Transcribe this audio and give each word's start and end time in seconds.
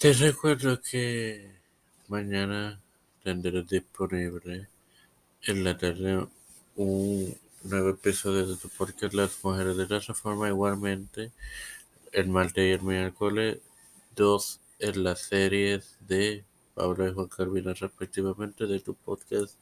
Te 0.00 0.14
recuerdo 0.14 0.80
que 0.80 1.60
mañana 2.08 2.80
tendré 3.22 3.62
disponible 3.64 4.66
en 5.42 5.62
la 5.62 5.76
tarde 5.76 6.26
un 6.76 7.36
nuevo 7.64 7.90
episodio 7.90 8.46
de 8.46 8.56
tu 8.56 8.70
podcast 8.70 9.12
Las 9.12 9.44
Mujeres 9.44 9.76
de 9.76 9.86
la 9.86 9.98
Reforma. 9.98 10.48
Igualmente, 10.48 11.32
el 12.12 12.28
martes 12.28 12.64
y 12.64 12.70
el 12.70 12.80
miércoles, 12.80 13.58
dos 14.16 14.60
en 14.78 15.04
las 15.04 15.20
series 15.20 15.98
de 16.08 16.44
Pablo 16.74 17.06
y 17.06 17.12
Juan 17.12 17.28
Carvina, 17.28 17.74
respectivamente, 17.74 18.66
de 18.66 18.80
tu 18.80 18.94
podcast 18.94 19.54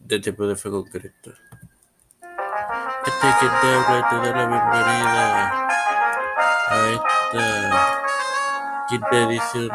de 0.00 0.20
Tiempo 0.20 0.46
de 0.46 0.54
Fe 0.54 0.68
Concreto. 0.68 1.32
Este 3.06 3.26
que 3.40 3.46
te 3.46 3.68
habla 3.68 4.00
y 4.00 4.10
te 4.10 4.16
da 4.16 4.36
la 4.36 4.46
bienvenida 4.48 5.67
esta 6.94 8.02
quinta 8.88 9.22
edición 9.22 9.68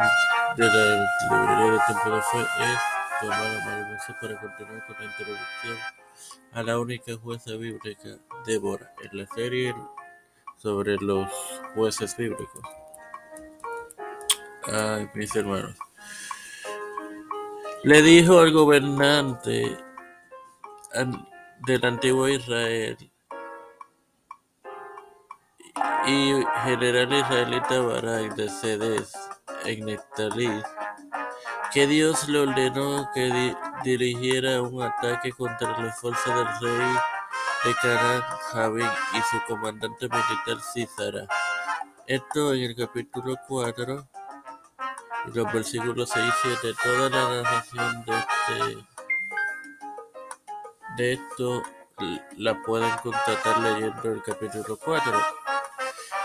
de 0.56 0.66
la 0.66 1.06
librería 1.30 1.72
de 1.72 2.10
de 2.10 2.22
Fe 2.22 2.40
es 2.40 2.80
Tomara 3.20 3.64
Mariposa 3.64 4.16
para 4.20 4.40
continuar 4.40 4.86
con 4.86 4.96
la 4.98 5.04
introducción 5.04 5.76
a 6.52 6.62
la 6.62 6.78
única 6.78 7.16
jueza 7.16 7.52
bíblica, 7.52 8.18
Débora, 8.46 8.92
en 9.02 9.18
la 9.18 9.26
serie 9.34 9.74
sobre 10.56 10.96
los 10.96 11.28
jueces 11.74 12.16
bíblicos. 12.16 12.62
Ay, 14.66 15.08
mis 15.14 15.34
hermanos. 15.36 15.76
Le 17.82 18.02
dijo 18.02 18.38
al 18.38 18.52
gobernante 18.52 19.76
del 21.66 21.84
antiguo 21.84 22.28
Israel 22.28 22.96
y 26.06 26.44
general 26.64 27.12
israelita 27.12 27.80
Barak 27.80 28.34
de 28.34 28.48
Sedes 28.48 29.12
en 29.64 29.86
Neftalí 29.86 30.62
que 31.72 31.86
Dios 31.88 32.28
le 32.28 32.40
ordenó 32.40 33.10
que 33.12 33.56
dirigiera 33.82 34.62
un 34.62 34.82
ataque 34.82 35.32
contra 35.32 35.76
la 35.82 35.92
fuerza 35.92 36.32
del 36.32 36.46
rey 36.60 36.94
de 37.64 37.74
Canaán, 37.82 38.22
Javín 38.52 38.88
y 39.12 39.20
su 39.22 39.42
comandante 39.48 40.08
militar 40.08 40.62
Císara. 40.72 41.26
Esto 42.06 42.54
en 42.54 42.62
el 42.62 42.76
capítulo 42.76 43.34
4 43.48 44.06
y 45.26 45.36
los 45.36 45.52
versículos 45.52 46.10
6 46.10 46.24
y 46.26 46.58
7. 46.62 46.78
Toda 46.80 47.10
la 47.10 47.42
narración 47.42 48.04
de 48.04 48.18
este 48.18 48.84
de 50.96 51.12
esto 51.14 51.62
la 52.36 52.62
pueden 52.62 52.90
contratar 53.02 53.58
leyendo 53.58 54.12
el 54.12 54.22
capítulo 54.22 54.76
4. 54.76 55.12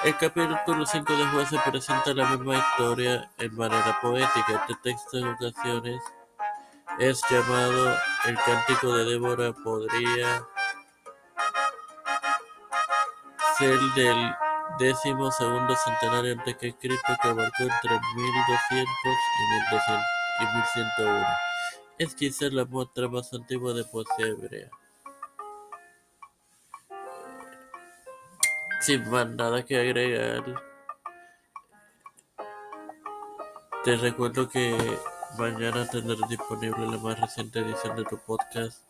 El 0.02 0.16
capítulo 0.16 0.86
5 0.86 1.14
de 1.14 1.25
Jueces 1.25 1.59
presenta 1.69 2.14
la 2.14 2.30
misma 2.30 2.58
historia 2.58 3.30
en 3.38 3.53
manera 3.53 4.00
poética. 4.02 4.61
Este 4.61 4.75
texto 4.81 5.17
en 5.17 5.28
ocasiones 5.28 6.02
es 7.00 7.22
llamado 7.30 7.97
el 8.25 8.38
Cántico 8.38 8.95
de 8.95 9.03
Débora. 9.03 9.52
Podría 9.52 10.47
ser 13.58 13.77
del 13.95 14.36
décimo 14.80 15.30
segundo 15.31 15.75
centenario 15.75 16.31
antes 16.31 16.55
que 16.55 16.73
Cristo 16.77 17.14
que 17.22 17.27
abarcó 17.27 17.64
entre 17.64 18.00
1200 18.16 18.88
y, 20.39 20.45
1101. 21.03 21.27
Es 21.97 22.16
quizás 22.16 22.53
la 22.53 22.64
muestra 22.64 23.09
más 23.09 23.33
antigua 23.33 23.73
de 23.73 23.83
poesía 23.83 24.27
hebrea. 24.27 24.70
Sin 28.89 29.07
más 29.07 29.29
nada 29.29 29.63
que 29.63 29.79
agregar, 29.79 30.43
te 33.83 33.95
recuerdo 33.97 34.49
que 34.49 34.75
mañana 35.37 35.87
tendrás 35.87 36.27
disponible 36.27 36.87
la 36.87 36.97
más 36.97 37.21
reciente 37.21 37.59
edición 37.59 37.95
de 37.97 38.03
tu 38.05 38.17
podcast. 38.17 38.83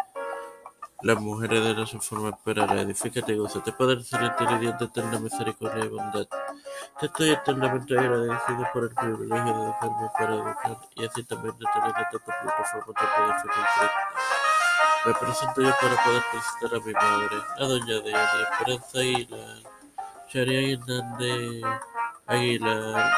Las 1.01 1.19
mujeres 1.19 1.65
de 1.65 1.73
la 1.73 1.83
reforma 1.83 2.29
esperará, 2.29 2.79
edifícate 2.79 3.33
y 3.33 3.39
gózate, 3.39 3.73
Padre 3.73 4.01
celestial 4.01 4.55
y 4.55 4.59
Dios 4.59 4.79
de 4.79 4.85
eterna 4.85 5.19
misericordia 5.19 5.83
y 5.83 5.89
bondad. 5.89 6.27
Te 6.97 7.07
estoy 7.07 7.31
eternamente 7.31 7.99
agradecido 7.99 8.69
por 8.71 8.83
el 8.85 8.91
privilegio 8.91 9.53
de 9.53 9.65
dejarme 9.65 10.09
para 10.17 10.33
educar 10.33 10.77
y 10.95 11.05
así 11.05 11.23
también 11.25 11.57
de 11.57 11.65
tener 11.73 11.89
esta 11.89 12.19
plataforma 12.19 12.85
de 12.87 13.43
poder. 13.43 13.91
Me 15.05 15.13
presento 15.13 15.61
yo 15.61 15.71
para 15.81 16.03
poder 16.05 16.23
presentar 16.31 16.79
a 16.79 16.85
mi 16.85 16.93
madre, 16.93 17.43
a 17.57 17.65
doña 17.65 17.99
Diana, 17.99 18.49
Esperanza 18.49 18.99
Aguilar. 18.99 19.68
Sharia 20.31 20.73
Hernández 20.77 21.63
Aguilar, 22.27 23.11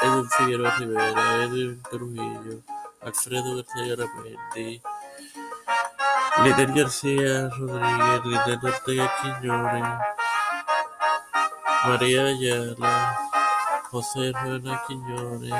Edwin 0.00 0.30
Figueroa 0.30 0.70
Rivera, 0.78 1.44
Edwin 1.44 1.82
Trujillo, 1.90 2.62
Alfredo 3.02 3.56
García 3.56 3.96
Garamendi, 3.96 4.82
Líder 6.42 6.72
García 6.72 7.50
Rodríguez, 7.58 8.24
Líder 8.24 8.58
Ortega 8.62 9.12
Quiñones, 9.20 9.98
María 11.84 12.24
Ayala, 12.24 13.18
José 13.90 14.32
Juana 14.32 14.82
Quiñones, 14.88 15.52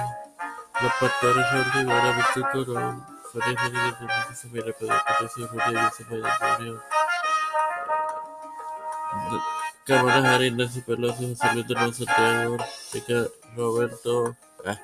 los 0.80 0.92
pastores 0.98 1.74
Rivera, 1.74 2.16
Víctor 2.16 2.50
Corón, 2.50 3.06
Félix 3.30 3.62
Rodríguez 3.62 4.28
de 4.30 4.34
Familia 4.36 4.74
Pedro 4.78 5.02
Patricio 5.06 5.48
Rodríguez, 5.48 6.00
Isabel 6.00 6.24
Antonio, 6.24 6.82
Cámara 9.84 10.34
Arenas 10.34 10.76
y 10.76 10.80
Pelosi, 10.80 11.34
José 11.34 11.54
Luis 11.54 11.96
Santiago, 11.96 12.56
Roberto, 13.56 14.36
ah, 14.64 14.78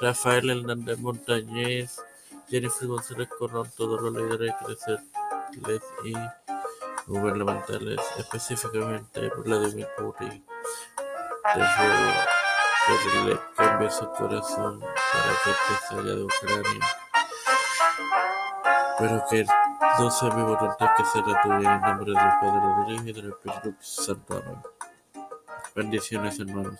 Rafael 0.00 0.48
Hernández 0.50 0.98
Montañez, 0.98 2.00
Jennifer 2.48 2.86
González 2.88 3.28
Corrón, 3.36 3.70
todos 3.76 4.00
los 4.00 4.12
líderes 4.12 4.54
crecerles 4.64 5.82
y 6.04 6.14
gubernamentales, 7.06 8.00
específicamente 8.18 9.30
Vladimir 9.44 9.88
Putin. 9.96 10.44
Te 11.52 11.58
ruego 11.58 12.34
que 13.12 13.30
le 13.30 13.40
cambie 13.56 13.90
su 13.90 14.08
corazón 14.12 14.80
para 14.80 15.34
que 15.42 15.50
te 15.50 15.86
salga 15.88 16.14
de 16.14 16.24
Ucrania, 16.24 16.86
pero 18.98 19.24
que 19.28 19.46
mi 20.34 20.42
voluntad 20.42 20.90
que 20.96 21.04
sea 21.04 21.22
la 21.26 21.42
tuya, 21.42 21.56
en 21.56 21.66
el 21.66 21.80
nombre 21.80 22.06
del 22.06 22.16
Padre, 22.40 22.84
del 22.86 22.94
Hijo 22.94 23.08
y 23.08 23.12
del 23.12 23.28
Espíritu 23.30 23.74
Santo. 23.80 24.42
Amén. 24.42 24.62
Bendiciones, 25.74 26.38
hermanos. 26.38 26.78